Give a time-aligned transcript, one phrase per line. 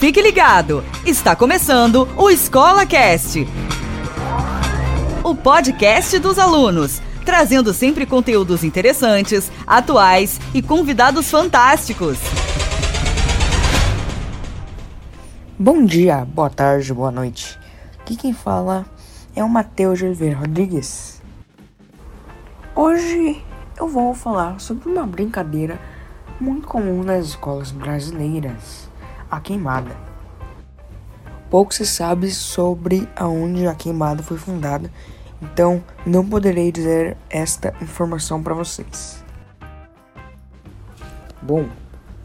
[0.00, 3.46] Fique ligado, está começando o Escola Cast,
[5.22, 12.16] o podcast dos alunos, trazendo sempre conteúdos interessantes, atuais e convidados fantásticos.
[15.58, 17.58] Bom dia, boa tarde, boa noite.
[18.00, 18.86] Aqui quem fala
[19.36, 21.20] é o Matheus Oliveira Rodrigues.
[22.74, 23.44] Hoje
[23.76, 25.78] eu vou falar sobre uma brincadeira
[26.40, 28.89] muito comum nas escolas brasileiras,
[29.30, 29.96] a queimada.
[31.48, 34.90] Pouco se sabe sobre aonde a queimada foi fundada,
[35.42, 39.24] então não poderei dizer esta informação para vocês.
[41.42, 41.66] Bom,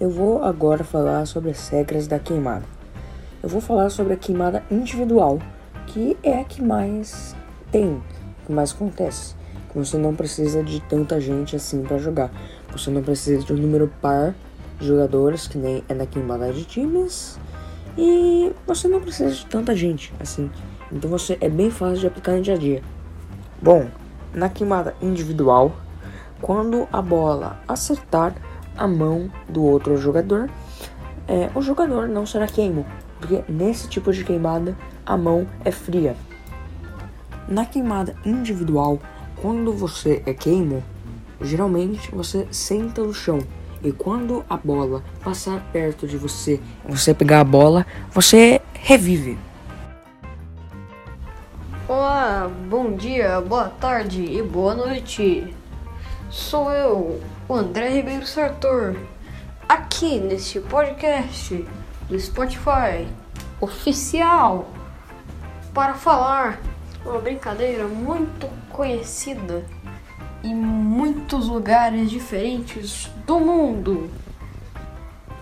[0.00, 2.64] eu vou agora falar sobre as regras da queimada.
[3.42, 5.38] Eu vou falar sobre a queimada individual,
[5.86, 7.36] que é a que mais
[7.70, 8.02] tem,
[8.44, 9.34] que mais acontece.
[9.70, 12.30] Que você não precisa de tanta gente assim para jogar.
[12.72, 14.34] Você não precisa de um número par
[14.84, 17.38] jogadores, que nem é na queimada de times.
[17.96, 20.50] E você não precisa de tanta gente assim.
[20.90, 22.82] Então você é bem fácil de aplicar no dia a dia.
[23.62, 23.88] Bom,
[24.32, 25.72] na queimada individual,
[26.40, 28.34] quando a bola acertar
[28.76, 30.50] a mão do outro jogador,
[31.26, 32.84] é, o jogador não será queimo,
[33.18, 36.16] porque nesse tipo de queimada a mão é fria.
[37.48, 38.98] Na queimada individual,
[39.40, 40.82] quando você é queimo,
[41.40, 43.38] geralmente você senta no chão
[43.84, 49.38] e quando a bola passar perto de você, você pegar a bola, você revive.
[51.86, 55.54] Olá, bom dia, boa tarde e boa noite.
[56.30, 58.96] Sou eu, o André Ribeiro Sartor,
[59.68, 61.62] aqui neste podcast
[62.08, 63.06] do Spotify
[63.60, 64.66] oficial
[65.74, 66.58] para falar
[67.04, 69.62] uma brincadeira muito conhecida
[70.44, 74.10] em muitos lugares diferentes do mundo,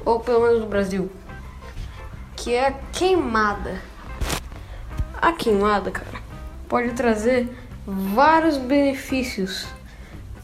[0.05, 1.11] ou pelo menos do Brasil,
[2.37, 3.83] que é a queimada.
[5.21, 6.23] A queimada, cara,
[6.69, 7.49] pode trazer
[7.85, 9.67] vários benefícios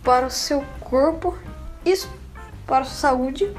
[0.02, 1.38] para o seu corpo
[1.84, 1.94] e
[2.66, 3.54] para a saúde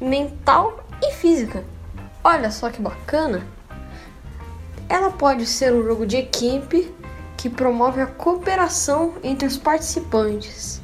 [0.00, 1.64] mental e física.
[2.24, 3.46] Olha só que bacana!
[4.88, 6.92] Ela pode ser um jogo de equipe
[7.48, 10.82] que promove a cooperação entre os participantes.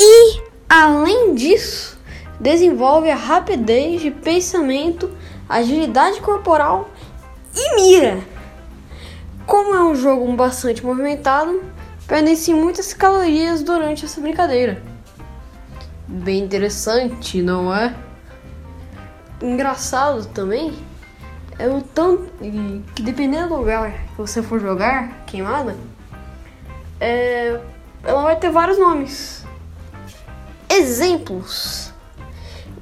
[0.00, 1.98] E, além disso,
[2.40, 5.14] desenvolve a rapidez de pensamento,
[5.46, 6.88] agilidade corporal
[7.54, 8.20] e mira.
[9.46, 11.62] Como é um jogo bastante movimentado,
[12.06, 14.82] perdem-se muitas calorias durante essa brincadeira.
[16.08, 17.94] Bem interessante, não é?
[19.42, 20.72] Engraçado também
[21.60, 22.30] é o tanto
[22.94, 25.76] que dependendo do lugar que você for jogar queimada,
[26.98, 27.60] é,
[28.02, 29.44] ela vai ter vários nomes.
[30.70, 31.92] Exemplos: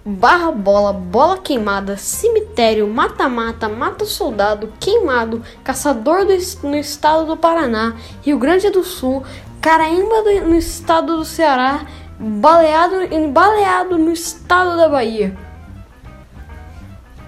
[0.06, 8.38] barra bola, bola queimada, cemitério, mata-mata, mata-soldado, queimado, caçador do, no estado do Paraná, Rio
[8.38, 9.24] Grande do Sul,
[9.60, 11.84] Caraímba do, no estado do Ceará,
[12.16, 12.94] baleado,
[13.32, 15.47] baleado no estado da Bahia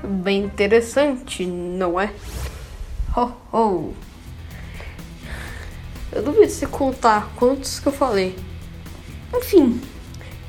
[0.03, 2.13] bem interessante, não é?
[3.17, 3.95] Ho, ho.
[6.13, 8.37] Eu duvido se contar quantos que eu falei.
[9.35, 9.81] Enfim,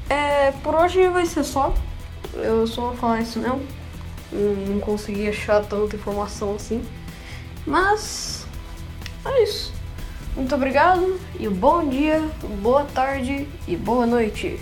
[0.10, 1.74] é, por hoje vai ser só.
[2.34, 3.62] Eu só vou falar isso mesmo.
[4.32, 6.84] Não consegui achar tanta informação assim.
[7.66, 8.46] Mas
[9.26, 9.74] é isso.
[10.36, 12.22] Muito obrigado e bom dia,
[12.62, 14.60] boa tarde e boa noite.